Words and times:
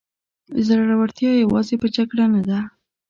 زړورتیا 0.67 1.31
یوازې 1.43 1.75
په 1.81 1.87
جګړه 1.95 2.25
نه 2.33 2.41
ده. 2.49 2.59